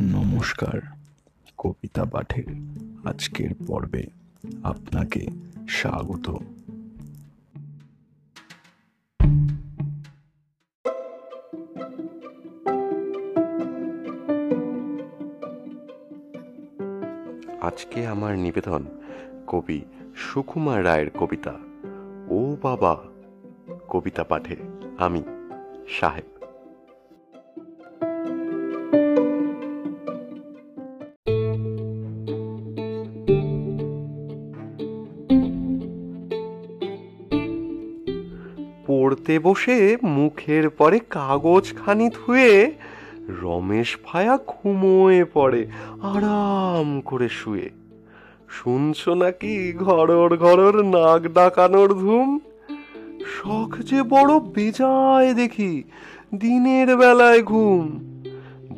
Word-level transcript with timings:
নমস্কার, 0.00 0.80
কবিতা 1.58 2.04
পাঠের 2.04 2.44
আজকের 3.04 3.50
পর্বে 3.66 4.06
আপনাকে 4.62 5.26
স্বাগত। 5.68 6.30
আজকে 17.60 18.06
আমার 18.06 18.38
নিবেদন 18.38 18.84
কবি 19.46 19.84
সুকুমার 20.16 20.84
রায়ের 20.84 21.10
কবিতা, 21.10 21.54
ও 22.28 22.56
বাবা, 22.62 22.96
কবিতা 23.88 24.24
পাঠে 24.24 24.56
আমি, 24.98 25.22
সাহেব। 25.88 26.35
পড়তে 38.86 39.38
বসে 39.38 39.96
মুখের 40.02 40.70
পরে 40.70 40.98
কাগজ 40.98 41.72
খানি 41.72 42.08
ধুয়ে 42.08 42.72
রমেশ 43.42 43.96
ভায়া 44.04 44.38
ঘুমোয়ে 44.46 45.24
পড়ে, 45.24 45.66
আরাম 46.02 47.00
করে 47.00 47.28
শুয়ে। 47.28 47.70
শুনছো 48.48 49.14
নাকি 49.14 49.72
ঘরর 49.72 50.36
ঘরর 50.36 50.84
নাক 50.84 51.32
ডাকানোর 51.32 51.88
ধুম? 51.88 52.38
শখ 53.26 53.78
যে 53.78 54.02
বড় 54.02 54.38
বেজায় 54.40 55.34
দেখি, 55.34 55.84
দিনের 56.34 56.96
বেলায় 56.96 57.42
ঘুম। 57.42 57.84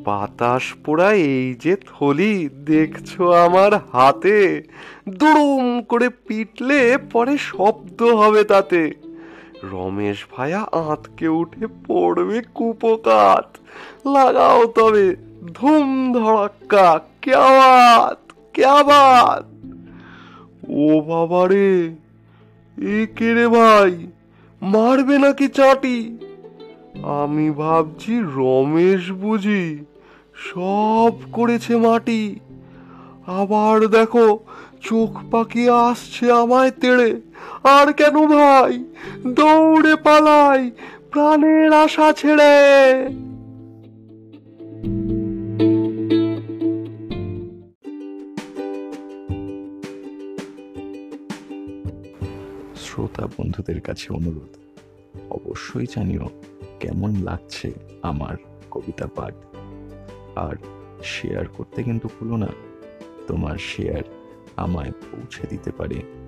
বাতাস 0.05 0.63
পোড়া 0.85 1.13
এই 1.13 1.55
যে 1.63 1.77
থলি, 1.77 2.49
দেখছ 2.49 3.21
আমার 3.21 3.73
হাতে? 3.93 4.63
দুড়ুম 5.09 5.83
করে 5.83 6.09
পিটলে 6.09 6.99
পরে 7.13 7.39
শব্দ 7.39 8.03
হবে 8.03 8.45
তাতে। 8.45 9.08
রমেশ 9.63 10.27
ভায়া 10.37 10.61
আঁতকে 10.61 11.29
উঠে 11.29 11.67
পড়বে 11.89 12.43
কুপকাত। 12.55 13.59
লাগাও 14.07 14.67
তবে 14.67 15.17
ধুম 15.55 16.13
ধড়াক্কা 16.13 17.01
কেয়াবাত 17.23 18.33
কেয়াবাত। 18.55 19.45
ও 20.69 21.01
বাবা 21.01 21.49
রে, 21.49 21.91
এ 22.79 23.07
কে 23.17 23.35
রে 23.35 23.49
ভাই, 23.49 24.07
মারবে 24.63 25.19
নাকি 25.19 25.49
চাটি? 25.49 26.19
আমি 27.03 27.51
ভাবছি 27.51 28.21
রমেশ 28.21 29.13
বুঝি 29.13 29.85
সব 30.35 31.13
করেছে 31.33 31.77
মাটি। 31.77 32.41
আবার 33.27 33.89
দেখো 33.89 34.39
চোখ 34.83 35.11
পাকি 35.31 35.69
আসছে 35.69 36.33
আমায় 36.33 36.71
তেড়ে। 36.71 37.21
আর 37.63 37.93
কেন 37.93 38.27
ভাই? 38.27 38.85
দৌড়ে 39.27 39.97
পালাই, 39.97 40.71
প্রাণের 41.11 41.73
আশা 41.73 42.13
ছেড়ে। 42.13 42.55
শ্রোতা 52.77 53.27
বন্ধুদের 53.27 53.81
কাছে 53.81 54.15
অনুরোধ, 54.15 54.53
অবশ্যই 55.31 55.87
জানিও 55.97 56.29
কেমন 56.81 57.23
লাগছে 57.23 57.73
আমার 58.03 58.37
কবিতা 58.71 59.07
পাঠ। 59.07 59.35
আর 60.37 60.57
শেয়ার 61.05 61.47
করতে 61.49 61.83
কিন্তু 61.83 62.09
ভুলো 62.09 62.37
না, 62.37 62.49
তোমার 63.27 63.57
শেয়ার 63.59 64.03
আমায় 64.57 64.91
পৌঁছে 64.91 65.47
দিতে 65.49 65.71
পারে। 65.71 66.28